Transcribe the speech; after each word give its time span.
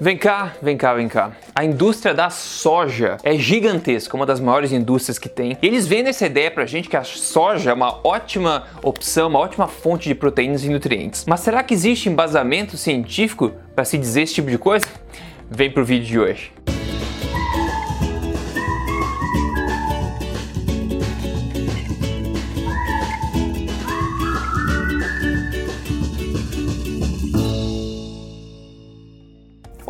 Vem 0.00 0.16
cá, 0.16 0.52
vem 0.62 0.76
cá, 0.76 0.94
vem 0.94 1.08
cá. 1.08 1.32
A 1.52 1.64
indústria 1.64 2.14
da 2.14 2.30
soja 2.30 3.16
é 3.24 3.36
gigantesca, 3.36 4.14
uma 4.14 4.24
das 4.24 4.38
maiores 4.38 4.70
indústrias 4.70 5.18
que 5.18 5.28
tem. 5.28 5.58
E 5.60 5.66
eles 5.66 5.88
vendem 5.88 6.10
essa 6.10 6.24
ideia 6.24 6.52
pra 6.52 6.64
gente 6.66 6.88
que 6.88 6.96
a 6.96 7.02
soja 7.02 7.70
é 7.70 7.74
uma 7.74 7.98
ótima 8.06 8.68
opção, 8.80 9.28
uma 9.28 9.40
ótima 9.40 9.66
fonte 9.66 10.08
de 10.08 10.14
proteínas 10.14 10.62
e 10.62 10.68
nutrientes. 10.68 11.24
Mas 11.26 11.40
será 11.40 11.64
que 11.64 11.74
existe 11.74 12.08
embasamento 12.08 12.76
científico 12.76 13.52
para 13.74 13.84
se 13.84 13.98
dizer 13.98 14.22
esse 14.22 14.34
tipo 14.34 14.48
de 14.48 14.58
coisa? 14.58 14.86
Vem 15.50 15.68
pro 15.68 15.84
vídeo 15.84 16.06
de 16.06 16.18
hoje. 16.20 16.77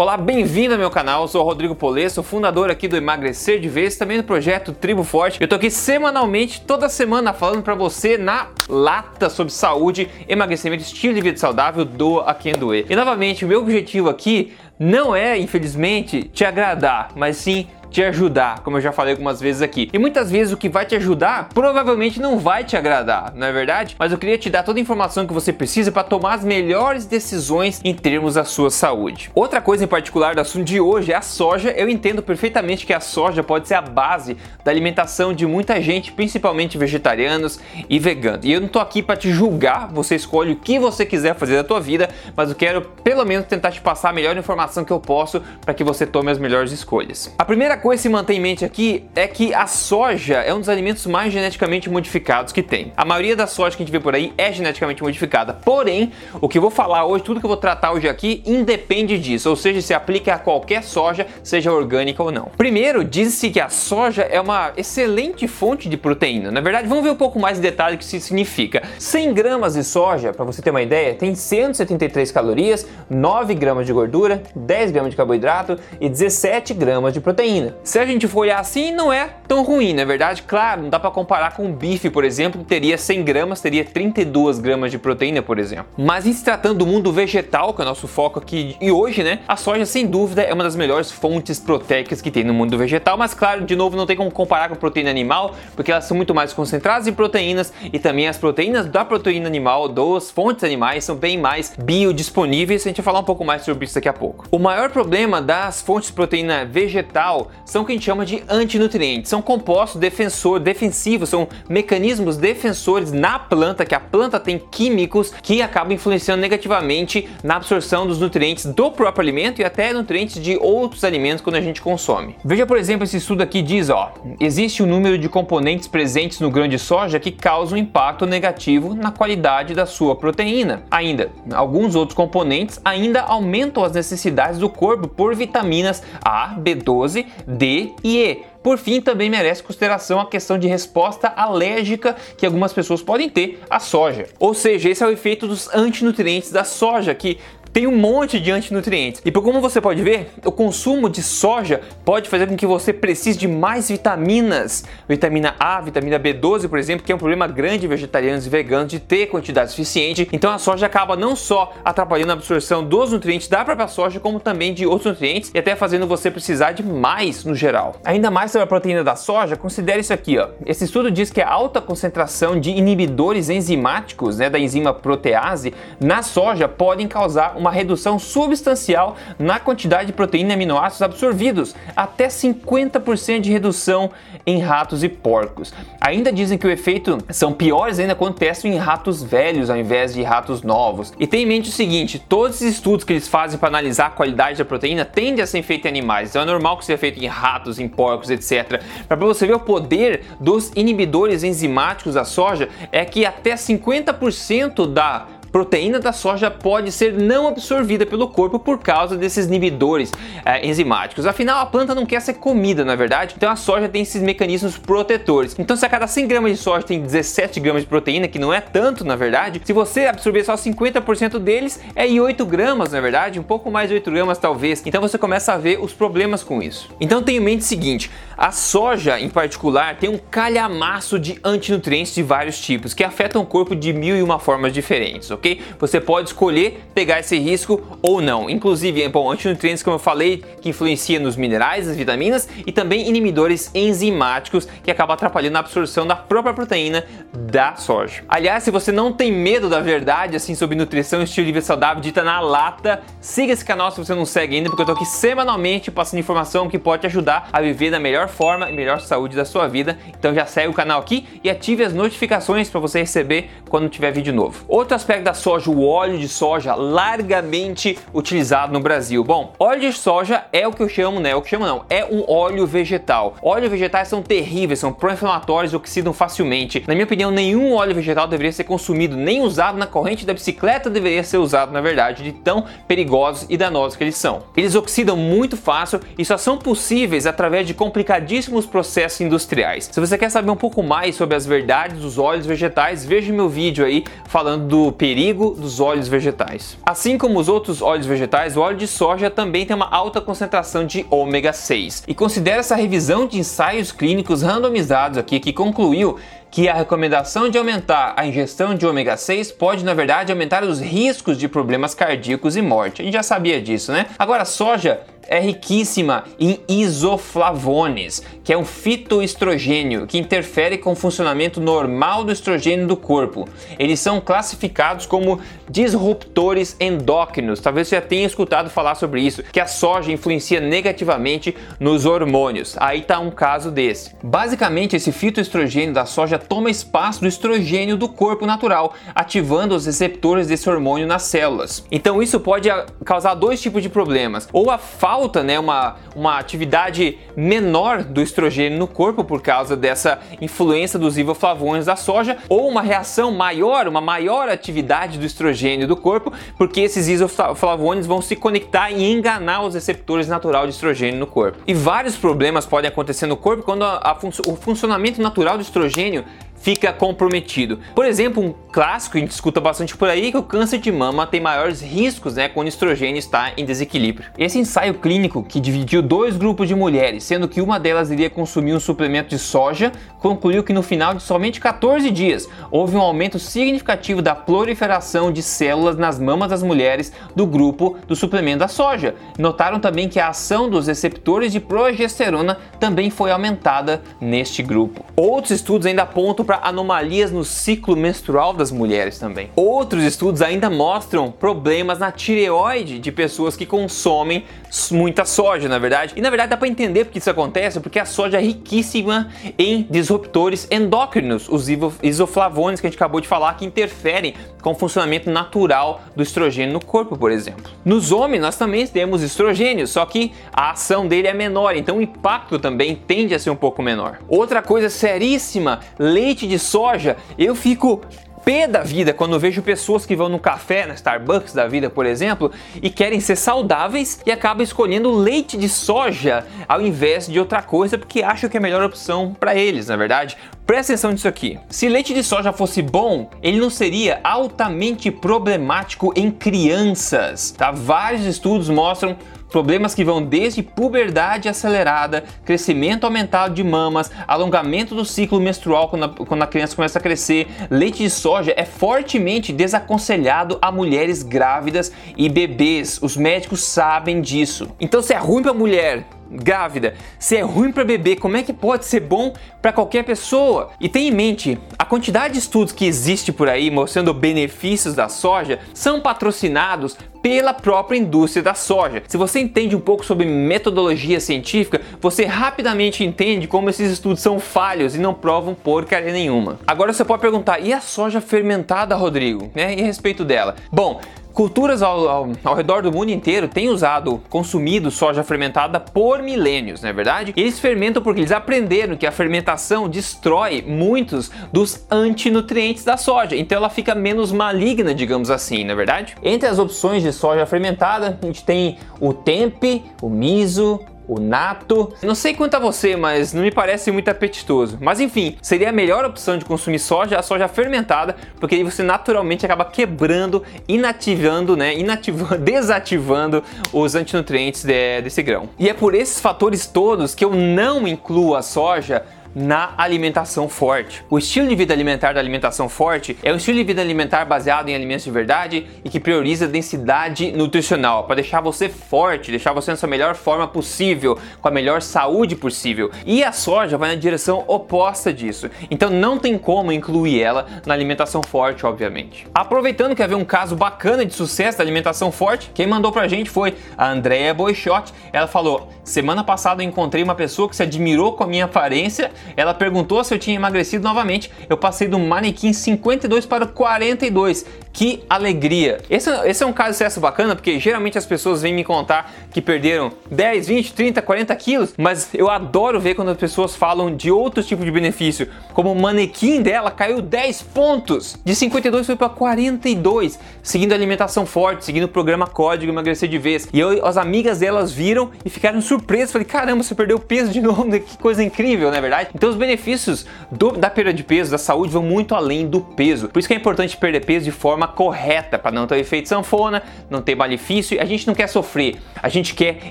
Olá, 0.00 0.16
bem-vindo 0.16 0.74
ao 0.74 0.78
meu 0.78 0.90
canal. 0.90 1.22
Eu 1.22 1.26
sou 1.26 1.42
Rodrigo 1.42 1.74
Polê, 1.74 2.08
sou 2.08 2.22
fundador 2.22 2.70
aqui 2.70 2.86
do 2.86 2.96
Emagrecer 2.96 3.58
de 3.58 3.68
Vez, 3.68 3.96
também 3.96 4.16
do 4.16 4.22
projeto 4.22 4.72
Tribo 4.72 5.02
Forte. 5.02 5.38
Eu 5.40 5.48
tô 5.48 5.56
aqui 5.56 5.72
semanalmente, 5.72 6.60
toda 6.60 6.88
semana, 6.88 7.32
falando 7.32 7.64
para 7.64 7.74
você 7.74 8.16
na 8.16 8.46
lata 8.68 9.28
sobre 9.28 9.52
saúde, 9.52 10.08
emagrecimento, 10.28 10.84
estilo 10.84 11.14
de 11.14 11.20
vida 11.20 11.36
saudável 11.36 11.84
do 11.84 12.20
Akendoe. 12.20 12.86
E 12.88 12.94
novamente, 12.94 13.44
o 13.44 13.48
meu 13.48 13.60
objetivo 13.60 14.08
aqui 14.08 14.52
não 14.78 15.16
é, 15.16 15.36
infelizmente, 15.36 16.30
te 16.32 16.44
agradar, 16.44 17.10
mas 17.16 17.38
sim 17.38 17.66
te 17.90 18.02
ajudar, 18.02 18.60
como 18.60 18.76
eu 18.76 18.80
já 18.80 18.92
falei 18.92 19.12
algumas 19.12 19.40
vezes 19.40 19.62
aqui. 19.62 19.88
E 19.92 19.98
muitas 19.98 20.30
vezes 20.30 20.52
o 20.52 20.56
que 20.56 20.68
vai 20.68 20.84
te 20.84 20.94
ajudar 20.96 21.48
provavelmente 21.54 22.20
não 22.20 22.38
vai 22.38 22.64
te 22.64 22.76
agradar, 22.76 23.32
não 23.34 23.46
é 23.46 23.52
verdade? 23.52 23.96
Mas 23.98 24.12
eu 24.12 24.18
queria 24.18 24.38
te 24.38 24.50
dar 24.50 24.62
toda 24.62 24.78
a 24.78 24.82
informação 24.82 25.26
que 25.26 25.32
você 25.32 25.52
precisa 25.52 25.90
para 25.90 26.04
tomar 26.04 26.34
as 26.34 26.44
melhores 26.44 27.06
decisões 27.06 27.80
em 27.84 27.94
termos 27.94 28.34
da 28.34 28.44
sua 28.44 28.70
saúde. 28.70 29.30
Outra 29.34 29.60
coisa 29.60 29.84
em 29.84 29.88
particular 29.88 30.34
do 30.34 30.40
assunto 30.40 30.64
de 30.64 30.80
hoje 30.80 31.12
é 31.12 31.16
a 31.16 31.22
soja. 31.22 31.70
Eu 31.70 31.88
entendo 31.88 32.22
perfeitamente 32.22 32.84
que 32.84 32.92
a 32.92 33.00
soja 33.00 33.42
pode 33.42 33.66
ser 33.66 33.74
a 33.74 33.82
base 33.82 34.36
da 34.64 34.70
alimentação 34.70 35.32
de 35.32 35.46
muita 35.46 35.80
gente, 35.80 36.12
principalmente 36.12 36.76
vegetarianos 36.76 37.58
e 37.88 37.98
veganos. 37.98 38.44
E 38.44 38.52
eu 38.52 38.60
não 38.60 38.68
tô 38.68 38.78
aqui 38.78 39.02
para 39.02 39.16
te 39.16 39.30
julgar, 39.30 39.88
você 39.92 40.14
escolhe 40.14 40.52
o 40.52 40.56
que 40.56 40.78
você 40.78 41.06
quiser 41.06 41.34
fazer 41.34 41.56
da 41.56 41.64
tua 41.64 41.80
vida, 41.80 42.08
mas 42.36 42.50
eu 42.50 42.54
quero 42.54 42.82
pelo 43.02 43.24
menos 43.24 43.46
tentar 43.46 43.70
te 43.70 43.80
passar 43.80 44.10
a 44.10 44.12
melhor 44.12 44.36
informação 44.36 44.84
que 44.84 44.92
eu 44.92 45.00
posso 45.00 45.40
para 45.64 45.72
que 45.72 45.82
você 45.82 46.06
tome 46.06 46.30
as 46.30 46.38
melhores 46.38 46.72
escolhas. 46.72 47.34
A 47.38 47.44
primeira 47.44 47.77
coisa 47.78 47.98
que 47.98 48.02
se 48.02 48.08
mantém 48.08 48.38
em 48.38 48.40
mente 48.40 48.64
aqui 48.64 49.04
é 49.14 49.26
que 49.26 49.54
a 49.54 49.66
soja 49.66 50.36
é 50.38 50.52
um 50.52 50.58
dos 50.58 50.68
alimentos 50.68 51.06
mais 51.06 51.32
geneticamente 51.32 51.88
modificados 51.88 52.52
que 52.52 52.62
tem. 52.62 52.92
A 52.96 53.04
maioria 53.04 53.34
da 53.34 53.46
soja 53.46 53.76
que 53.76 53.82
a 53.82 53.86
gente 53.86 53.92
vê 53.92 54.00
por 54.00 54.14
aí 54.14 54.32
é 54.36 54.52
geneticamente 54.52 55.02
modificada. 55.02 55.52
Porém, 55.52 56.12
o 56.40 56.48
que 56.48 56.58
eu 56.58 56.62
vou 56.62 56.70
falar 56.70 57.06
hoje, 57.06 57.24
tudo 57.24 57.40
que 57.40 57.46
eu 57.46 57.48
vou 57.48 57.56
tratar 57.56 57.92
hoje 57.92 58.08
aqui, 58.08 58.42
independe 58.44 59.18
disso, 59.18 59.48
ou 59.48 59.56
seja, 59.56 59.80
se 59.80 59.94
aplica 59.94 60.34
a 60.34 60.38
qualquer 60.38 60.82
soja, 60.82 61.26
seja 61.42 61.72
orgânica 61.72 62.22
ou 62.22 62.32
não. 62.32 62.50
Primeiro, 62.56 63.04
diz-se 63.04 63.50
que 63.50 63.60
a 63.60 63.68
soja 63.68 64.22
é 64.22 64.40
uma 64.40 64.72
excelente 64.76 65.46
fonte 65.46 65.88
de 65.88 65.96
proteína. 65.96 66.50
Na 66.50 66.60
verdade, 66.60 66.88
vamos 66.88 67.04
ver 67.04 67.10
um 67.10 67.16
pouco 67.16 67.38
mais 67.38 67.58
em 67.58 67.62
detalhe 67.62 67.96
o 67.96 67.98
que 67.98 68.04
isso 68.04 68.20
significa. 68.20 68.82
100 68.98 69.34
gramas 69.34 69.74
de 69.74 69.84
soja, 69.84 70.32
para 70.32 70.44
você 70.44 70.60
ter 70.60 70.70
uma 70.70 70.82
ideia, 70.82 71.14
tem 71.14 71.34
173 71.34 72.30
calorias, 72.32 72.86
9 73.08 73.54
gramas 73.54 73.86
de 73.86 73.92
gordura, 73.92 74.42
10 74.54 74.90
gramas 74.90 75.10
de 75.10 75.16
carboidrato 75.16 75.78
e 76.00 76.08
17 76.08 76.74
gramas 76.74 77.12
de 77.12 77.20
proteína. 77.20 77.67
Se 77.82 77.98
a 77.98 78.06
gente 78.06 78.26
for 78.26 78.40
olhar 78.40 78.58
assim, 78.58 78.92
não 78.92 79.12
é 79.12 79.30
tão 79.46 79.62
ruim, 79.62 79.92
não 79.92 80.02
é 80.02 80.04
verdade? 80.04 80.42
Claro, 80.42 80.82
não 80.82 80.90
dá 80.90 80.98
para 80.98 81.10
comparar 81.10 81.54
com 81.54 81.66
o 81.66 81.72
bife, 81.72 82.10
por 82.10 82.24
exemplo, 82.24 82.60
que 82.60 82.66
teria 82.66 82.98
100 82.98 83.24
gramas, 83.24 83.60
teria 83.60 83.84
32 83.84 84.58
gramas 84.58 84.90
de 84.90 84.98
proteína, 84.98 85.42
por 85.42 85.58
exemplo. 85.58 85.86
Mas 85.96 86.26
em 86.26 86.32
se 86.32 86.44
tratando 86.44 86.78
do 86.78 86.86
mundo 86.86 87.12
vegetal, 87.12 87.72
que 87.74 87.80
é 87.80 87.84
o 87.84 87.88
nosso 87.88 88.06
foco 88.06 88.38
aqui 88.38 88.76
e 88.80 88.90
hoje, 88.90 89.22
né? 89.22 89.40
A 89.48 89.56
soja, 89.56 89.86
sem 89.86 90.06
dúvida, 90.06 90.42
é 90.42 90.52
uma 90.52 90.64
das 90.64 90.76
melhores 90.76 91.10
fontes 91.10 91.58
proteicas 91.58 92.20
que 92.20 92.30
tem 92.30 92.44
no 92.44 92.54
mundo 92.54 92.76
vegetal, 92.76 93.16
mas 93.16 93.34
claro, 93.34 93.64
de 93.64 93.74
novo, 93.74 93.96
não 93.96 94.06
tem 94.06 94.16
como 94.16 94.30
comparar 94.30 94.68
com 94.68 94.74
proteína 94.74 95.10
animal, 95.10 95.54
porque 95.74 95.90
elas 95.90 96.04
são 96.04 96.16
muito 96.16 96.34
mais 96.34 96.52
concentradas 96.52 97.06
em 97.06 97.12
proteínas 97.12 97.72
e 97.92 97.98
também 97.98 98.28
as 98.28 98.38
proteínas 98.38 98.86
da 98.86 99.04
proteína 99.04 99.46
animal, 99.46 99.88
dos 99.88 100.30
fontes 100.30 100.64
animais, 100.64 101.04
são 101.04 101.16
bem 101.16 101.38
mais 101.38 101.74
biodisponíveis. 101.78 102.82
A 102.82 102.88
gente 102.88 102.98
vai 102.98 103.04
falar 103.04 103.20
um 103.20 103.24
pouco 103.24 103.44
mais 103.44 103.62
sobre 103.62 103.84
isso 103.84 103.94
daqui 103.94 104.08
a 104.08 104.12
pouco. 104.12 104.46
O 104.50 104.58
maior 104.58 104.90
problema 104.90 105.40
das 105.40 105.82
fontes 105.82 106.08
de 106.08 106.14
proteína 106.14 106.64
vegetal 106.64 107.50
são 107.64 107.82
o 107.82 107.84
que 107.84 107.92
a 107.92 107.94
gente 107.94 108.04
chama 108.04 108.24
de 108.24 108.42
antinutrientes. 108.48 109.30
São 109.30 109.42
compostos 109.42 110.00
defensor, 110.00 110.60
defensivos, 110.60 111.28
são 111.28 111.48
mecanismos 111.68 112.36
defensores 112.36 113.12
na 113.12 113.38
planta, 113.38 113.84
que 113.84 113.94
a 113.94 114.00
planta 114.00 114.40
tem 114.40 114.58
químicos 114.58 115.32
que 115.42 115.62
acabam 115.62 115.92
influenciando 115.92 116.40
negativamente 116.40 117.28
na 117.42 117.56
absorção 117.56 118.06
dos 118.06 118.18
nutrientes 118.18 118.64
do 118.66 118.90
próprio 118.90 119.22
alimento 119.22 119.60
e 119.60 119.64
até 119.64 119.92
nutrientes 119.92 120.42
de 120.42 120.56
outros 120.60 121.04
alimentos 121.04 121.42
quando 121.42 121.56
a 121.56 121.60
gente 121.60 121.80
consome. 121.82 122.36
Veja, 122.44 122.66
por 122.66 122.76
exemplo, 122.76 123.04
esse 123.04 123.16
estudo 123.16 123.42
aqui 123.42 123.62
diz, 123.62 123.90
ó, 123.90 124.12
existe 124.40 124.82
um 124.82 124.86
número 124.86 125.18
de 125.18 125.28
componentes 125.28 125.88
presentes 125.88 126.40
no 126.40 126.50
grão 126.50 126.68
de 126.68 126.78
soja 126.78 127.20
que 127.20 127.30
causam 127.30 127.78
impacto 127.78 128.26
negativo 128.26 128.94
na 128.94 129.10
qualidade 129.10 129.74
da 129.74 129.86
sua 129.86 130.16
proteína. 130.16 130.82
Ainda, 130.90 131.30
alguns 131.52 131.94
outros 131.94 132.16
componentes 132.16 132.80
ainda 132.84 133.22
aumentam 133.22 133.84
as 133.84 133.92
necessidades 133.92 134.58
do 134.58 134.68
corpo 134.68 135.08
por 135.08 135.34
vitaminas 135.34 136.02
A, 136.24 136.54
B12, 136.58 137.26
D 137.48 137.94
e 138.04 138.18
E. 138.18 138.42
Por 138.62 138.76
fim, 138.76 139.00
também 139.00 139.30
merece 139.30 139.62
consideração 139.62 140.20
a 140.20 140.26
questão 140.26 140.58
de 140.58 140.68
resposta 140.68 141.32
alérgica 141.34 142.14
que 142.36 142.44
algumas 142.44 142.72
pessoas 142.72 143.00
podem 143.00 143.30
ter 143.30 143.60
à 143.70 143.80
soja. 143.80 144.26
Ou 144.38 144.52
seja, 144.52 144.90
esse 144.90 145.02
é 145.02 145.06
o 145.06 145.10
efeito 145.10 145.46
dos 145.46 145.72
antinutrientes 145.74 146.52
da 146.52 146.64
soja, 146.64 147.14
que 147.14 147.38
tem 147.72 147.86
um 147.86 147.96
monte 147.96 148.38
de 148.38 148.50
antinutrientes. 148.50 149.22
E 149.24 149.32
como 149.32 149.60
você 149.60 149.80
pode 149.80 150.02
ver, 150.02 150.30
o 150.44 150.52
consumo 150.52 151.08
de 151.08 151.22
soja 151.22 151.80
pode 152.04 152.28
fazer 152.28 152.46
com 152.46 152.56
que 152.56 152.66
você 152.66 152.92
precise 152.92 153.38
de 153.38 153.48
mais 153.48 153.88
vitaminas. 153.88 154.84
Vitamina 155.08 155.54
A, 155.58 155.80
vitamina 155.80 156.18
B12, 156.18 156.68
por 156.68 156.78
exemplo, 156.78 157.04
que 157.04 157.12
é 157.12 157.14
um 157.14 157.18
problema 157.18 157.46
grande 157.46 157.78
de 157.78 157.86
vegetarianos 157.88 158.46
e 158.46 158.50
veganos 158.50 158.88
de 158.90 158.98
ter 158.98 159.26
quantidade 159.26 159.70
suficiente. 159.70 160.28
Então 160.32 160.52
a 160.52 160.58
soja 160.58 160.86
acaba 160.86 161.16
não 161.16 161.36
só 161.36 161.74
atrapalhando 161.84 162.32
a 162.32 162.34
absorção 162.34 162.84
dos 162.84 163.12
nutrientes 163.12 163.48
da 163.48 163.64
própria 163.64 163.88
soja, 163.88 164.20
como 164.20 164.40
também 164.40 164.74
de 164.74 164.86
outros 164.86 165.12
nutrientes 165.12 165.50
e 165.54 165.58
até 165.58 165.76
fazendo 165.76 166.06
você 166.06 166.30
precisar 166.30 166.72
de 166.72 166.82
mais 166.82 167.44
no 167.44 167.54
geral. 167.54 167.96
Ainda 168.04 168.30
mais 168.30 168.50
sobre 168.50 168.64
a 168.64 168.66
proteína 168.66 169.04
da 169.04 169.16
soja, 169.16 169.56
considere 169.56 170.00
isso 170.00 170.12
aqui, 170.12 170.38
ó. 170.38 170.48
Esse 170.66 170.84
estudo 170.84 171.10
diz 171.10 171.30
que 171.30 171.40
a 171.40 171.48
alta 171.48 171.80
concentração 171.80 172.58
de 172.58 172.70
inibidores 172.70 173.48
enzimáticos, 173.48 174.38
né, 174.38 174.50
da 174.50 174.58
enzima 174.58 174.92
protease 174.92 175.74
na 176.00 176.22
soja 176.22 176.68
podem 176.68 177.06
causar 177.06 177.57
uma 177.58 177.70
redução 177.70 178.18
substancial 178.18 179.16
na 179.38 179.58
quantidade 179.58 180.06
de 180.06 180.12
proteína 180.12 180.50
e 180.50 180.54
aminoácidos 180.54 181.02
absorvidos, 181.02 181.74
até 181.94 182.28
50% 182.28 183.40
de 183.40 183.52
redução 183.52 184.10
em 184.46 184.60
ratos 184.60 185.02
e 185.02 185.08
porcos. 185.08 185.74
Ainda 186.00 186.32
dizem 186.32 186.56
que 186.56 186.66
o 186.66 186.70
efeito 186.70 187.18
são 187.30 187.52
piores 187.52 187.98
ainda 187.98 188.14
quando 188.14 188.34
testam 188.34 188.70
em 188.70 188.76
ratos 188.76 189.22
velhos 189.22 189.68
ao 189.68 189.76
invés 189.76 190.14
de 190.14 190.22
ratos 190.22 190.62
novos. 190.62 191.12
E 191.18 191.26
tenha 191.26 191.42
em 191.42 191.46
mente 191.46 191.68
o 191.68 191.72
seguinte: 191.72 192.18
todos 192.18 192.56
os 192.56 192.62
estudos 192.62 193.04
que 193.04 193.12
eles 193.12 193.28
fazem 193.28 193.58
para 193.58 193.68
analisar 193.68 194.06
a 194.06 194.10
qualidade 194.10 194.58
da 194.58 194.64
proteína 194.64 195.04
tendem 195.04 195.42
a 195.42 195.46
ser 195.46 195.62
feitos 195.62 195.86
em 195.86 195.88
animais, 195.88 196.30
então 196.30 196.42
é 196.42 196.44
normal 196.44 196.78
que 196.78 196.84
seja 196.84 196.98
feito 196.98 197.22
em 197.22 197.26
ratos, 197.26 197.78
em 197.78 197.88
porcos, 197.88 198.30
etc. 198.30 198.82
Para 199.06 199.16
você 199.16 199.46
ver 199.46 199.54
o 199.54 199.60
poder 199.60 200.22
dos 200.40 200.70
inibidores 200.74 201.42
enzimáticos 201.42 202.14
da 202.14 202.24
soja, 202.24 202.68
é 202.92 203.04
que 203.04 203.26
até 203.26 203.54
50% 203.54 204.86
da 204.92 205.26
proteína 205.50 205.98
da 205.98 206.12
soja 206.12 206.50
pode 206.50 206.92
ser 206.92 207.12
não 207.12 207.48
absorvida 207.48 208.04
pelo 208.04 208.28
corpo 208.28 208.58
por 208.58 208.78
causa 208.78 209.16
desses 209.16 209.46
inibidores 209.46 210.12
é, 210.44 210.66
enzimáticos. 210.66 211.26
Afinal, 211.26 211.60
a 211.60 211.66
planta 211.66 211.94
não 211.94 212.06
quer 212.06 212.20
ser 212.20 212.34
comida, 212.34 212.84
na 212.84 212.92
é 212.92 212.96
verdade? 212.96 213.34
Então 213.36 213.50
a 213.50 213.56
soja 213.56 213.88
tem 213.88 214.02
esses 214.02 214.22
mecanismos 214.22 214.76
protetores. 214.76 215.56
Então, 215.58 215.76
se 215.76 215.84
a 215.86 215.88
cada 215.88 216.06
100 216.06 216.26
gramas 216.26 216.52
de 216.52 216.58
soja 216.58 216.84
tem 216.84 217.00
17 217.00 217.60
gramas 217.60 217.82
de 217.82 217.88
proteína, 217.88 218.28
que 218.28 218.38
não 218.38 218.52
é 218.52 218.60
tanto, 218.60 219.04
na 219.04 219.16
verdade, 219.16 219.60
se 219.64 219.72
você 219.72 220.06
absorver 220.06 220.44
só 220.44 220.54
50% 220.54 221.38
deles, 221.38 221.80
é 221.94 222.06
em 222.06 222.20
8 222.20 222.44
gramas, 222.44 222.92
na 222.92 223.00
verdade, 223.00 223.38
um 223.38 223.42
pouco 223.42 223.70
mais 223.70 223.88
de 223.88 223.94
8 223.94 224.10
gramas 224.10 224.38
talvez. 224.38 224.82
Então 224.86 225.00
você 225.00 225.18
começa 225.18 225.52
a 225.52 225.58
ver 225.58 225.78
os 225.80 225.92
problemas 225.92 226.42
com 226.42 226.62
isso. 226.62 226.90
Então 227.00 227.22
tenha 227.22 227.38
em 227.38 227.42
mente 227.42 227.60
o 227.60 227.64
seguinte: 227.64 228.10
a 228.36 228.50
soja, 228.50 229.18
em 229.18 229.28
particular, 229.28 229.96
tem 229.96 230.08
um 230.08 230.18
calhamaço 230.18 231.18
de 231.18 231.38
antinutrientes 231.42 232.14
de 232.14 232.22
vários 232.22 232.60
tipos 232.60 232.94
que 232.94 233.04
afetam 233.04 233.42
o 233.42 233.46
corpo 233.46 233.74
de 233.74 233.92
mil 233.92 234.16
e 234.16 234.22
uma 234.22 234.38
formas 234.38 234.72
diferentes 234.72 235.30
ok? 235.38 235.60
Você 235.78 236.00
pode 236.00 236.28
escolher 236.28 236.84
pegar 236.94 237.20
esse 237.20 237.38
risco 237.38 237.80
ou 238.02 238.20
não. 238.20 238.50
Inclusive, 238.50 239.08
bom, 239.08 239.30
antinutrientes, 239.30 239.82
como 239.82 239.96
eu 239.96 240.00
falei, 240.00 240.44
que 240.60 240.68
influencia 240.68 241.18
nos 241.18 241.36
minerais, 241.36 241.86
nas 241.86 241.96
vitaminas 241.96 242.48
e 242.66 242.72
também 242.72 243.08
inibidores 243.08 243.70
enzimáticos 243.74 244.66
que 244.82 244.90
acabam 244.90 245.14
atrapalhando 245.14 245.56
a 245.56 245.60
absorção 245.60 246.06
da 246.06 246.16
própria 246.16 246.52
proteína 246.52 247.04
da 247.32 247.76
soja. 247.76 248.22
Aliás, 248.28 248.62
se 248.62 248.70
você 248.70 248.92
não 248.92 249.12
tem 249.12 249.32
medo 249.32 249.68
da 249.68 249.80
verdade 249.80 250.36
assim 250.36 250.54
sobre 250.54 250.76
nutrição 250.76 251.20
e 251.20 251.24
estilo 251.24 251.46
de 251.46 251.52
vida 251.52 251.64
saudável 251.64 252.02
dita 252.02 252.22
na 252.22 252.40
lata, 252.40 253.00
siga 253.20 253.52
esse 253.52 253.64
canal 253.64 253.90
se 253.90 253.98
você 253.98 254.14
não 254.14 254.24
segue 254.24 254.56
ainda, 254.56 254.68
porque 254.68 254.82
eu 254.82 254.86
tô 254.86 254.92
aqui 254.92 255.06
semanalmente 255.06 255.90
passando 255.90 256.20
informação 256.20 256.68
que 256.68 256.78
pode 256.78 257.02
te 257.02 257.06
ajudar 257.06 257.48
a 257.52 257.60
viver 257.60 257.90
da 257.90 258.00
melhor 258.00 258.28
forma 258.28 258.68
e 258.70 258.72
melhor 258.72 259.00
saúde 259.00 259.36
da 259.36 259.44
sua 259.44 259.68
vida. 259.68 259.98
Então 260.18 260.34
já 260.34 260.46
segue 260.46 260.68
o 260.68 260.72
canal 260.74 261.00
aqui 261.00 261.26
e 261.42 261.50
ative 261.50 261.84
as 261.84 261.92
notificações 261.92 262.68
para 262.68 262.80
você 262.80 263.00
receber 263.00 263.50
quando 263.68 263.88
tiver 263.88 264.10
vídeo 264.10 264.32
novo. 264.32 264.64
Outro 264.68 264.94
aspecto 264.94 265.24
da 265.28 265.34
soja, 265.34 265.70
o 265.70 265.86
óleo 265.86 266.16
de 266.16 266.26
soja, 266.26 266.74
largamente 266.74 267.98
utilizado 268.14 268.72
no 268.72 268.80
Brasil? 268.80 269.22
Bom, 269.22 269.52
óleo 269.58 269.80
de 269.80 269.92
soja 269.92 270.46
é 270.50 270.66
o 270.66 270.72
que 270.72 270.82
eu 270.82 270.88
chamo, 270.88 271.20
né? 271.20 271.32
É 271.32 271.36
o 271.36 271.42
que 271.42 271.50
chamo 271.50 271.66
não, 271.66 271.84
é 271.90 272.02
um 272.02 272.24
óleo 272.26 272.66
vegetal. 272.66 273.36
Óleos 273.42 273.70
vegetais 273.70 274.08
são 274.08 274.22
terríveis, 274.22 274.78
são 274.78 274.90
pró-inflamatórios, 274.90 275.74
oxidam 275.74 276.14
facilmente. 276.14 276.82
Na 276.86 276.94
minha 276.94 277.04
opinião, 277.04 277.30
nenhum 277.30 277.74
óleo 277.74 277.94
vegetal 277.94 278.26
deveria 278.26 278.52
ser 278.52 278.64
consumido, 278.64 279.18
nem 279.18 279.42
usado 279.42 279.76
na 279.76 279.86
corrente 279.86 280.24
da 280.24 280.32
bicicleta 280.32 280.88
deveria 280.88 281.22
ser 281.22 281.36
usado, 281.36 281.72
na 281.72 281.82
verdade, 281.82 282.22
de 282.22 282.32
tão 282.32 282.64
perigosos 282.86 283.44
e 283.50 283.56
danosos 283.58 283.98
que 283.98 284.04
eles 284.04 284.16
são. 284.16 284.44
Eles 284.56 284.74
oxidam 284.74 285.14
muito 285.14 285.58
fácil 285.58 286.00
e 286.16 286.24
só 286.24 286.38
são 286.38 286.56
possíveis 286.56 287.26
através 287.26 287.66
de 287.66 287.74
complicadíssimos 287.74 288.64
processos 288.64 289.20
industriais. 289.20 289.90
Se 289.92 290.00
você 290.00 290.16
quer 290.16 290.30
saber 290.30 290.50
um 290.50 290.56
pouco 290.56 290.82
mais 290.82 291.16
sobre 291.16 291.36
as 291.36 291.44
verdades 291.44 292.00
dos 292.00 292.16
óleos 292.16 292.46
vegetais, 292.46 293.04
veja 293.04 293.30
meu 293.30 293.50
vídeo 293.50 293.84
aí 293.84 294.04
falando 294.26 294.66
do 294.66 294.92
perigo 294.92 295.17
dos 295.18 295.80
óleos 295.80 296.06
vegetais. 296.06 296.78
Assim 296.86 297.18
como 297.18 297.38
os 297.40 297.48
outros 297.48 297.82
óleos 297.82 298.06
vegetais, 298.06 298.56
o 298.56 298.60
óleo 298.60 298.76
de 298.76 298.86
soja 298.86 299.28
também 299.28 299.66
tem 299.66 299.74
uma 299.74 299.90
alta 299.90 300.20
concentração 300.20 300.86
de 300.86 301.04
ômega 301.10 301.52
6. 301.52 302.04
E 302.06 302.14
considera 302.14 302.60
essa 302.60 302.76
revisão 302.76 303.26
de 303.26 303.38
ensaios 303.38 303.90
clínicos 303.90 304.42
randomizados 304.42 305.18
aqui 305.18 305.40
que 305.40 305.52
concluiu 305.52 306.18
que 306.50 306.68
a 306.68 306.74
recomendação 306.74 307.48
de 307.48 307.58
aumentar 307.58 308.14
a 308.16 308.26
ingestão 308.26 308.74
de 308.74 308.86
ômega 308.86 309.16
6 309.16 309.52
pode, 309.52 309.84
na 309.84 309.92
verdade, 309.92 310.32
aumentar 310.32 310.64
os 310.64 310.80
riscos 310.80 311.36
de 311.36 311.48
problemas 311.48 311.94
cardíacos 311.94 312.56
e 312.56 312.62
morte. 312.62 313.02
A 313.02 313.04
gente 313.04 313.14
já 313.14 313.22
sabia 313.22 313.60
disso, 313.60 313.92
né? 313.92 314.06
Agora, 314.18 314.44
soja 314.44 315.00
é 315.28 315.38
riquíssima 315.38 316.24
em 316.40 316.58
isoflavones, 316.66 318.22
que 318.42 318.52
é 318.52 318.58
um 318.58 318.64
fitoestrogênio 318.64 320.06
que 320.06 320.18
interfere 320.18 320.78
com 320.78 320.92
o 320.92 320.96
funcionamento 320.96 321.60
normal 321.60 322.24
do 322.24 322.32
estrogênio 322.32 322.86
do 322.86 322.96
corpo. 322.96 323.46
Eles 323.78 324.00
são 324.00 324.20
classificados 324.20 325.04
como 325.04 325.38
disruptores 325.68 326.74
endócrinos. 326.80 327.60
Talvez 327.60 327.88
você 327.88 327.96
já 327.96 328.02
tenha 328.02 328.26
escutado 328.26 328.70
falar 328.70 328.94
sobre 328.94 329.20
isso, 329.20 329.42
que 329.42 329.60
a 329.60 329.66
soja 329.66 330.10
influencia 330.10 330.60
negativamente 330.60 331.54
nos 331.78 332.06
hormônios. 332.06 332.74
Aí 332.78 333.00
está 333.00 333.18
um 333.18 333.30
caso 333.30 333.70
desse. 333.70 334.14
Basicamente, 334.22 334.96
esse 334.96 335.12
fitoestrogênio 335.12 335.92
da 335.92 336.06
soja 336.06 336.38
toma 336.38 336.70
espaço 336.70 337.20
do 337.20 337.28
estrogênio 337.28 337.96
do 337.96 338.08
corpo 338.08 338.46
natural, 338.46 338.94
ativando 339.14 339.74
os 339.74 339.84
receptores 339.84 340.46
desse 340.46 340.70
hormônio 340.70 341.06
nas 341.06 341.24
células. 341.24 341.84
Então 341.90 342.22
isso 342.22 342.40
pode 342.40 342.70
causar 343.04 343.34
dois 343.34 343.60
tipos 343.60 343.82
de 343.82 343.90
problemas: 343.90 344.48
ou 344.52 344.70
a 344.70 344.78
falta 344.78 345.17
falta 345.18 345.42
né, 345.42 345.58
uma, 345.58 345.96
uma 346.14 346.38
atividade 346.38 347.18
menor 347.36 348.04
do 348.04 348.22
estrogênio 348.22 348.78
no 348.78 348.86
corpo 348.86 349.24
por 349.24 349.42
causa 349.42 349.76
dessa 349.76 350.20
influência 350.40 350.96
dos 350.96 351.18
isoflavones 351.18 351.86
da 351.86 351.96
soja, 351.96 352.36
ou 352.48 352.68
uma 352.68 352.82
reação 352.82 353.32
maior, 353.32 353.88
uma 353.88 354.00
maior 354.00 354.48
atividade 354.48 355.18
do 355.18 355.26
estrogênio 355.26 355.88
do 355.88 355.96
corpo, 355.96 356.32
porque 356.56 356.82
esses 356.82 357.08
isoflavones 357.08 358.06
vão 358.06 358.22
se 358.22 358.36
conectar 358.36 358.92
e 358.92 359.10
enganar 359.10 359.64
os 359.64 359.74
receptores 359.74 360.28
naturais 360.28 360.68
de 360.68 360.74
estrogênio 360.74 361.18
no 361.18 361.26
corpo. 361.26 361.58
E 361.66 361.74
vários 361.74 362.16
problemas 362.16 362.64
podem 362.64 362.88
acontecer 362.88 363.26
no 363.26 363.36
corpo 363.36 363.64
quando 363.64 363.82
a, 363.82 363.98
a 363.98 364.14
fun 364.14 364.30
o 364.46 364.54
funcionamento 364.54 365.20
natural 365.20 365.56
do 365.56 365.62
estrogênio 365.62 366.24
fica 366.60 366.92
comprometido. 366.92 367.78
Por 367.94 368.04
exemplo, 368.04 368.42
um 368.42 368.54
clássico 368.72 369.12
que 369.12 369.18
a 369.18 369.20
gente 369.22 369.30
escuta 369.30 369.60
bastante 369.60 369.96
por 369.96 370.08
aí 370.08 370.28
é 370.28 370.30
que 370.30 370.36
o 370.36 370.42
câncer 370.42 370.78
de 370.78 370.92
mama 370.92 371.26
tem 371.26 371.40
maiores 371.40 371.80
riscos 371.80 372.34
né, 372.34 372.48
quando 372.48 372.66
o 372.66 372.68
estrogênio 372.68 373.18
está 373.18 373.52
em 373.56 373.64
desequilíbrio. 373.64 374.28
Esse 374.36 374.58
ensaio 374.58 374.94
clínico, 374.94 375.42
que 375.42 375.60
dividiu 375.60 376.02
dois 376.02 376.36
grupos 376.36 376.68
de 376.68 376.74
mulheres, 376.74 377.24
sendo 377.24 377.48
que 377.48 377.60
uma 377.60 377.80
delas 377.80 378.10
iria 378.10 378.30
consumir 378.30 378.74
um 378.74 378.80
suplemento 378.80 379.30
de 379.30 379.38
soja, 379.38 379.92
concluiu 380.18 380.62
que 380.62 380.72
no 380.72 380.82
final 380.82 381.14
de 381.14 381.22
somente 381.22 381.60
14 381.60 382.10
dias 382.10 382.48
houve 382.70 382.96
um 382.96 383.00
aumento 383.00 383.38
significativo 383.38 384.20
da 384.20 384.34
proliferação 384.34 385.32
de 385.32 385.42
células 385.42 385.96
nas 385.96 386.18
mamas 386.18 386.50
das 386.50 386.62
mulheres 386.62 387.12
do 387.34 387.46
grupo 387.46 387.96
do 388.06 388.14
suplemento 388.14 388.58
da 388.58 388.68
soja. 388.68 389.14
Notaram 389.38 389.80
também 389.80 390.08
que 390.08 390.20
a 390.20 390.28
ação 390.28 390.68
dos 390.68 390.86
receptores 390.86 391.52
de 391.52 391.60
progesterona 391.60 392.58
também 392.78 393.10
foi 393.10 393.30
aumentada 393.30 394.02
neste 394.20 394.62
grupo. 394.62 395.04
Outros 395.16 395.52
estudos 395.52 395.86
ainda 395.86 396.02
apontam 396.02 396.44
para 396.48 396.60
anomalias 396.62 397.30
no 397.30 397.44
ciclo 397.44 397.94
menstrual 397.94 398.54
das 398.54 398.72
mulheres 398.72 399.18
também. 399.18 399.50
Outros 399.54 400.02
estudos 400.02 400.40
ainda 400.40 400.70
mostram 400.70 401.30
problemas 401.30 401.98
na 401.98 402.10
tireoide 402.10 402.98
de 402.98 403.12
pessoas 403.12 403.54
que 403.54 403.66
consomem 403.66 404.46
muita 404.90 405.26
soja, 405.26 405.68
na 405.68 405.78
verdade. 405.78 406.14
E 406.16 406.22
na 406.22 406.30
verdade 406.30 406.48
dá 406.48 406.56
para 406.56 406.66
entender 406.66 407.04
porque 407.04 407.18
isso 407.18 407.28
acontece, 407.28 407.80
porque 407.80 407.98
a 407.98 408.06
soja 408.06 408.38
é 408.38 408.40
riquíssima 408.40 409.28
em 409.58 409.86
disruptores 409.90 410.66
endócrinos, 410.70 411.50
os 411.50 411.68
isoflavones 412.02 412.80
que 412.80 412.86
a 412.86 412.90
gente 412.90 412.96
acabou 412.96 413.20
de 413.20 413.28
falar, 413.28 413.52
que 413.58 413.66
interferem 413.66 414.34
com 414.62 414.72
o 414.72 414.74
funcionamento 414.74 415.30
natural 415.30 416.00
do 416.16 416.22
estrogênio 416.22 416.72
no 416.72 416.84
corpo, 416.84 417.14
por 417.16 417.30
exemplo. 417.30 417.70
Nos 417.84 418.10
homens 418.10 418.40
nós 418.40 418.56
também 418.56 418.86
temos 418.86 419.22
estrogênio, 419.22 419.86
só 419.86 420.06
que 420.06 420.32
a 420.50 420.70
ação 420.70 421.06
dele 421.06 421.28
é 421.28 421.34
menor, 421.34 421.76
então 421.76 421.98
o 421.98 422.02
impacto 422.02 422.58
também 422.58 422.94
tende 422.94 423.34
a 423.34 423.38
ser 423.38 423.50
um 423.50 423.56
pouco 423.56 423.82
menor. 423.82 424.18
Outra 424.28 424.62
coisa 424.62 424.88
seríssima, 424.88 425.80
leite 425.98 426.37
de 426.46 426.58
soja, 426.58 427.16
eu 427.36 427.54
fico 427.54 428.02
pé 428.48 428.66
da 428.66 428.82
vida 428.82 429.12
quando 429.12 429.38
vejo 429.38 429.60
pessoas 429.60 430.06
que 430.06 430.16
vão 430.16 430.28
no 430.30 430.38
café, 430.38 430.86
na 430.86 430.94
Starbucks 430.94 431.52
da 431.52 431.66
vida, 431.66 431.90
por 431.90 432.06
exemplo, 432.06 432.50
e 432.82 432.88
querem 432.88 433.20
ser 433.20 433.36
saudáveis 433.36 434.22
e 434.24 434.32
acabam 434.32 434.62
escolhendo 434.62 435.14
leite 435.14 435.56
de 435.56 435.68
soja 435.68 436.46
ao 436.66 436.80
invés 436.80 437.26
de 437.26 437.38
outra 437.38 437.60
coisa 437.60 437.98
porque 437.98 438.22
acham 438.22 438.48
que 438.48 438.56
é 438.56 438.60
a 438.60 438.62
melhor 438.62 438.82
opção 438.82 439.36
para 439.38 439.54
eles, 439.54 439.88
na 439.88 439.96
verdade. 439.96 440.36
Presta 440.68 440.92
atenção 440.92 441.12
nisso 441.12 441.26
aqui. 441.26 441.58
Se 441.70 441.88
leite 441.88 442.12
de 442.12 442.22
soja 442.22 442.52
fosse 442.52 442.82
bom, 442.82 443.30
ele 443.42 443.58
não 443.58 443.70
seria 443.70 444.20
altamente 444.22 445.10
problemático 445.10 446.12
em 446.14 446.30
crianças, 446.30 447.50
tá? 447.52 447.70
Vários 447.70 448.26
estudos 448.26 448.68
mostram 448.68 449.16
Problemas 449.50 449.94
que 449.94 450.04
vão 450.04 450.22
desde 450.22 450.62
puberdade 450.62 451.48
acelerada, 451.48 452.22
crescimento 452.44 453.04
aumentado 453.04 453.54
de 453.54 453.64
mamas, 453.64 454.10
alongamento 454.26 454.94
do 454.94 455.06
ciclo 455.06 455.40
menstrual 455.40 455.88
quando 455.88 456.04
a, 456.04 456.08
quando 456.10 456.42
a 456.42 456.46
criança 456.46 456.76
começa 456.76 456.98
a 456.98 457.02
crescer. 457.02 457.46
Leite 457.70 458.02
de 458.02 458.10
soja 458.10 458.52
é 458.56 458.64
fortemente 458.64 459.52
desaconselhado 459.52 460.58
a 460.60 460.70
mulheres 460.70 461.22
grávidas 461.22 461.90
e 462.16 462.28
bebês. 462.28 462.98
Os 463.00 463.16
médicos 463.16 463.62
sabem 463.62 464.20
disso. 464.20 464.68
Então, 464.78 465.00
se 465.00 465.14
é 465.14 465.18
ruim 465.18 465.42
para 465.42 465.52
a 465.52 465.54
mulher 465.54 466.04
grávida, 466.30 466.94
se 467.18 467.36
é 467.36 467.42
ruim 467.42 467.72
para 467.72 467.84
bebê, 467.84 468.16
como 468.16 468.36
é 468.36 468.42
que 468.42 468.52
pode 468.52 468.84
ser 468.84 469.00
bom 469.00 469.32
para 469.60 469.72
qualquer 469.72 470.04
pessoa? 470.04 470.70
E 470.80 470.88
tenha 470.88 471.08
em 471.08 471.14
mente, 471.14 471.58
a 471.78 471.84
quantidade 471.84 472.34
de 472.34 472.40
estudos 472.40 472.72
que 472.72 472.86
existe 472.86 473.32
por 473.32 473.48
aí 473.48 473.70
mostrando 473.70 474.12
benefícios 474.12 474.94
da 474.94 475.08
soja 475.08 475.58
são 475.72 476.00
patrocinados 476.00 476.96
pela 477.22 477.52
própria 477.52 477.98
indústria 477.98 478.42
da 478.42 478.54
soja. 478.54 479.02
Se 479.06 479.16
você 479.16 479.40
entende 479.40 479.74
um 479.74 479.80
pouco 479.80 480.04
sobre 480.04 480.26
metodologia 480.26 481.20
científica, 481.20 481.80
você 482.00 482.24
rapidamente 482.24 483.04
entende 483.04 483.46
como 483.46 483.68
esses 483.70 483.90
estudos 483.90 484.20
são 484.20 484.38
falhos 484.38 484.94
e 484.94 484.98
não 484.98 485.12
provam 485.12 485.54
porcaria 485.54 486.12
nenhuma. 486.12 486.58
Agora 486.66 486.92
você 486.92 487.04
pode 487.04 487.20
perguntar: 487.20 487.60
e 487.60 487.72
a 487.72 487.80
soja 487.80 488.20
fermentada, 488.20 488.94
Rodrigo? 488.94 489.50
Né? 489.54 489.74
E 489.76 489.82
a 489.82 489.84
respeito 489.84 490.24
dela? 490.24 490.56
Bom, 490.70 491.00
Culturas 491.38 491.82
ao, 491.82 492.08
ao, 492.08 492.32
ao, 492.42 492.54
redor 492.56 492.82
do 492.82 492.90
mundo 492.90 493.12
inteiro 493.12 493.46
têm 493.46 493.68
usado, 493.68 494.20
consumido 494.28 494.90
soja 494.90 495.22
fermentada 495.22 495.78
por 495.78 496.20
milênios, 496.20 496.82
não 496.82 496.90
é 496.90 496.92
verdade? 496.92 497.32
Eles 497.36 497.60
fermentam 497.60 498.02
porque 498.02 498.22
eles 498.22 498.32
aprenderam 498.32 498.96
que 498.96 499.06
a 499.06 499.12
fermentação 499.12 499.88
destrói 499.88 500.64
muitos 500.66 501.30
dos 501.52 501.86
antinutrientes 501.88 502.82
da 502.82 502.96
soja, 502.96 503.36
então 503.36 503.56
ela 503.56 503.70
fica 503.70 503.94
menos 503.94 504.32
maligna, 504.32 504.92
digamos 504.92 505.30
assim, 505.30 505.62
não 505.62 505.74
é 505.74 505.76
verdade? 505.76 506.16
Entre 506.24 506.48
as 506.48 506.58
opções 506.58 507.04
de 507.04 507.12
soja 507.12 507.46
fermentada, 507.46 508.18
a 508.20 508.26
gente 508.26 508.42
tem 508.42 508.76
o 508.98 509.14
tempe, 509.14 509.84
o 510.02 510.08
miso, 510.08 510.80
o 511.08 511.18
nato. 511.18 511.92
Não 512.02 512.14
sei 512.14 512.34
quanto 512.34 512.54
a 512.54 512.58
você, 512.58 512.94
mas 512.94 513.32
não 513.32 513.42
me 513.42 513.50
parece 513.50 513.90
muito 513.90 514.08
apetitoso. 514.08 514.78
Mas 514.80 515.00
enfim, 515.00 515.36
seria 515.40 515.70
a 515.70 515.72
melhor 515.72 516.04
opção 516.04 516.36
de 516.36 516.44
consumir 516.44 516.78
soja, 516.78 517.18
a 517.18 517.22
soja 517.22 517.48
fermentada, 517.48 518.14
porque 518.38 518.54
aí 518.54 518.62
você 518.62 518.82
naturalmente 518.82 519.44
acaba 519.46 519.64
quebrando, 519.64 520.44
inativando, 520.68 521.56
né, 521.56 521.74
inativando, 521.74 522.38
desativando 522.44 523.42
os 523.72 523.94
antinutrientes 523.94 524.64
de, 524.64 525.00
desse 525.02 525.22
grão. 525.22 525.48
E 525.58 525.68
é 525.68 525.74
por 525.74 525.94
esses 525.94 526.20
fatores 526.20 526.66
todos 526.66 527.14
que 527.14 527.24
eu 527.24 527.34
não 527.34 527.88
incluo 527.88 528.36
a 528.36 528.42
soja 528.42 529.04
na 529.34 529.74
alimentação 529.76 530.48
forte. 530.48 531.04
O 531.08 531.18
estilo 531.18 531.48
de 531.48 531.54
vida 531.54 531.72
alimentar 531.72 532.12
da 532.12 532.20
alimentação 532.20 532.68
forte 532.68 533.16
é 533.22 533.32
um 533.32 533.36
estilo 533.36 533.58
de 533.58 533.64
vida 533.64 533.80
alimentar 533.80 534.24
baseado 534.24 534.68
em 534.68 534.74
alimentos 534.74 535.04
de 535.04 535.10
verdade 535.10 535.66
e 535.84 535.90
que 535.90 536.00
prioriza 536.00 536.46
a 536.46 536.48
densidade 536.48 537.32
nutricional 537.32 538.04
para 538.04 538.16
deixar 538.16 538.40
você 538.40 538.68
forte, 538.68 539.30
deixar 539.30 539.52
você 539.52 539.70
na 539.70 539.76
sua 539.76 539.88
melhor 539.88 540.14
forma 540.14 540.46
possível, 540.46 541.18
com 541.40 541.48
a 541.48 541.50
melhor 541.50 541.82
saúde 541.82 542.34
possível. 542.34 542.90
E 543.06 543.22
a 543.22 543.32
soja 543.32 543.76
vai 543.76 543.90
na 543.90 543.94
direção 543.94 544.44
oposta 544.46 545.12
disso. 545.12 545.50
Então 545.70 545.90
não 545.90 546.18
tem 546.18 546.38
como 546.38 546.72
incluir 546.72 547.22
ela 547.22 547.46
na 547.66 547.74
alimentação 547.74 548.22
forte, 548.22 548.64
obviamente. 548.66 549.26
Aproveitando 549.34 549.94
que 549.94 550.02
havia 550.02 550.16
um 550.16 550.24
caso 550.24 550.56
bacana 550.56 551.04
de 551.04 551.14
sucesso 551.14 551.58
da 551.58 551.64
alimentação 551.64 552.10
forte, 552.10 552.50
quem 552.54 552.66
mandou 552.66 552.92
pra 552.92 553.08
gente 553.08 553.30
foi 553.30 553.54
a 553.76 553.90
Andrea 553.90 554.32
Boichotti. 554.34 554.92
Ela 555.12 555.26
falou: 555.26 555.68
"Semana 555.84 556.24
passada 556.24 556.62
eu 556.62 556.68
encontrei 556.68 557.02
uma 557.02 557.14
pessoa 557.14 557.48
que 557.48 557.56
se 557.56 557.62
admirou 557.62 558.12
com 558.12 558.24
a 558.24 558.26
minha 558.26 558.44
aparência 558.44 559.10
ela 559.36 559.54
perguntou 559.54 560.02
se 560.04 560.14
eu 560.14 560.18
tinha 560.18 560.36
emagrecido 560.36 560.84
novamente. 560.84 561.30
Eu 561.48 561.56
passei 561.56 561.88
do 561.88 561.98
manequim 561.98 562.52
52 562.52 563.26
para 563.26 563.46
42. 563.46 564.44
Que 564.72 565.02
alegria! 565.10 565.78
Esse, 565.90 566.10
esse 566.24 566.42
é 566.42 566.46
um 566.46 566.52
caso 566.52 566.70
de 566.70 566.76
sucesso 566.76 567.00
bacana 567.00 567.34
porque 567.34 567.58
geralmente 567.58 567.98
as 567.98 568.06
pessoas 568.06 568.42
vêm 568.42 568.54
me 568.54 568.62
contar 568.62 569.12
que 569.32 569.42
perderam 569.42 569.90
10, 570.10 570.46
20, 570.46 570.72
30, 570.72 571.02
40 571.02 571.36
quilos, 571.36 571.74
mas 571.76 572.10
eu 572.14 572.30
adoro 572.30 572.80
ver 572.80 572.94
quando 572.94 573.10
as 573.10 573.16
pessoas 573.16 573.56
falam 573.56 573.94
de 573.94 574.10
outros 574.10 574.46
tipos 574.46 574.64
de 574.64 574.70
benefício, 574.70 575.28
como 575.52 575.72
o 575.72 575.80
manequim 575.80 576.42
dela 576.42 576.70
caiu 576.70 577.02
10 577.02 577.42
pontos, 577.42 578.16
de 578.24 578.34
52 578.34 578.86
foi 578.86 578.96
para 578.96 579.08
42, 579.08 580.18
seguindo 580.42 580.72
alimentação 580.72 581.26
forte, 581.26 581.64
seguindo 581.64 581.84
o 581.84 581.88
programa 581.88 582.26
Código 582.26 582.70
Emagrecer 582.70 583.08
de 583.08 583.18
Vez. 583.18 583.48
E 583.52 583.58
eu, 583.58 583.84
as 583.84 583.96
amigas 583.96 584.38
delas 584.38 584.72
viram 584.72 585.10
e 585.24 585.30
ficaram 585.30 585.60
surpresas, 585.60 586.12
falei, 586.12 586.26
caramba, 586.26 586.62
você 586.62 586.74
perdeu 586.74 586.98
peso 586.98 587.32
de 587.32 587.40
novo, 587.40 587.68
que 587.80 587.98
coisa 587.98 588.22
incrível, 588.22 588.70
não 588.70 588.76
é 588.76 588.80
verdade? 588.80 589.07
Então 589.14 589.28
os 589.28 589.36
benefícios 589.36 590.06
do, 590.30 590.52
da 590.52 590.70
perda 590.70 590.92
de 590.92 591.02
peso, 591.02 591.30
da 591.30 591.38
saúde, 591.38 591.72
vão 591.72 591.82
muito 591.82 592.14
além 592.14 592.46
do 592.46 592.60
peso. 592.60 593.08
Por 593.08 593.18
isso 593.18 593.28
que 593.28 593.34
é 593.34 593.36
importante 593.36 593.76
perder 593.76 594.04
peso 594.04 594.24
de 594.24 594.32
forma 594.32 594.66
correta, 594.66 595.38
para 595.38 595.50
não 595.50 595.66
ter 595.66 595.78
efeito 595.78 596.08
sanfona, 596.08 596.62
não 596.90 597.00
ter 597.00 597.14
malefício. 597.14 597.80
A 597.80 597.84
gente 597.84 598.06
não 598.06 598.14
quer 598.14 598.28
sofrer, 598.28 598.76
a 599.02 599.08
gente 599.08 599.34
quer 599.34 599.58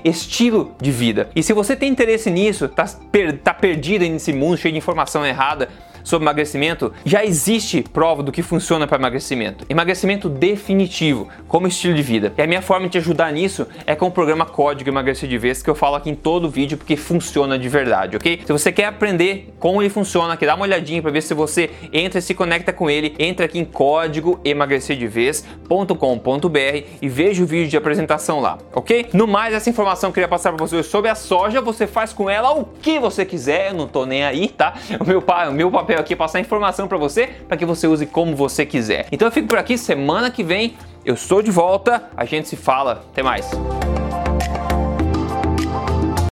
estilo 0.04 0.74
de 0.80 0.90
vida. 0.90 1.30
E 1.34 1.42
se 1.42 1.52
você 1.52 1.76
tem 1.76 1.90
interesse 1.90 2.30
nisso, 2.30 2.68
tá, 2.68 2.84
per, 3.10 3.38
tá 3.38 3.54
perdido 3.54 4.04
nesse 4.04 4.32
mundo 4.32 4.56
cheio 4.56 4.72
de 4.72 4.78
informação 4.78 5.24
errada, 5.24 5.68
sobre 6.08 6.24
emagrecimento, 6.24 6.92
já 7.04 7.24
existe 7.24 7.82
prova 7.82 8.22
do 8.22 8.32
que 8.32 8.42
funciona 8.42 8.86
para 8.86 8.96
emagrecimento. 8.96 9.66
Emagrecimento 9.68 10.28
definitivo, 10.28 11.28
como 11.46 11.68
estilo 11.68 11.94
de 11.94 12.02
vida. 12.02 12.32
E 12.36 12.42
a 12.42 12.46
minha 12.46 12.62
forma 12.62 12.86
de 12.86 12.92
te 12.92 12.98
ajudar 12.98 13.30
nisso 13.30 13.66
é 13.86 13.94
com 13.94 14.06
o 14.06 14.10
programa 14.10 14.46
Código 14.46 14.88
Emagrecer 14.88 15.28
de 15.28 15.36
Vez, 15.36 15.62
que 15.62 15.68
eu 15.68 15.74
falo 15.74 15.96
aqui 15.96 16.08
em 16.08 16.14
todo 16.14 16.48
vídeo, 16.48 16.78
porque 16.78 16.96
funciona 16.96 17.58
de 17.58 17.68
verdade, 17.68 18.16
ok? 18.16 18.40
Se 18.44 18.50
você 18.50 18.72
quer 18.72 18.86
aprender 18.86 19.52
como 19.58 19.82
ele 19.82 19.90
funciona, 19.90 20.36
quer 20.36 20.46
dar 20.46 20.54
uma 20.54 20.64
olhadinha 20.64 21.02
para 21.02 21.10
ver 21.10 21.22
se 21.22 21.34
você 21.34 21.68
entra 21.92 22.20
e 22.20 22.22
se 22.22 22.32
conecta 22.32 22.72
com 22.72 22.88
ele, 22.88 23.14
entra 23.18 23.44
aqui 23.44 23.58
em 23.58 23.64
código 23.64 24.40
emagrecerdevez.com.br 24.44 26.86
e 27.02 27.08
veja 27.08 27.42
o 27.42 27.46
vídeo 27.46 27.68
de 27.68 27.76
apresentação 27.76 28.40
lá, 28.40 28.56
ok? 28.74 29.10
No 29.12 29.26
mais, 29.26 29.52
essa 29.52 29.68
informação 29.68 30.10
que 30.10 30.12
eu 30.12 30.22
queria 30.22 30.28
passar 30.28 30.52
para 30.52 30.66
você 30.66 30.82
sobre 30.82 31.10
a 31.10 31.14
soja, 31.14 31.60
você 31.60 31.86
faz 31.86 32.14
com 32.14 32.30
ela 32.30 32.52
o 32.52 32.64
que 32.64 32.98
você 32.98 33.26
quiser, 33.26 33.68
eu 33.68 33.74
não 33.74 33.86
tô 33.86 34.06
nem 34.06 34.24
aí, 34.24 34.48
tá? 34.48 34.72
O 35.00 35.04
meu, 35.04 35.20
o 35.20 35.52
meu 35.52 35.70
papel 35.70 35.97
aqui 35.98 36.16
passar 36.16 36.40
informação 36.40 36.86
para 36.88 36.98
você, 36.98 37.26
para 37.46 37.56
que 37.56 37.64
você 37.64 37.86
use 37.86 38.06
como 38.06 38.34
você 38.34 38.64
quiser. 38.64 39.06
Então 39.12 39.28
eu 39.28 39.32
fico 39.32 39.48
por 39.48 39.58
aqui, 39.58 39.76
semana 39.76 40.30
que 40.30 40.42
vem 40.42 40.76
eu 41.04 41.14
estou 41.14 41.40
de 41.40 41.50
volta, 41.50 42.10
a 42.16 42.24
gente 42.24 42.48
se 42.48 42.56
fala, 42.56 43.04
até 43.10 43.22
mais. 43.22 43.48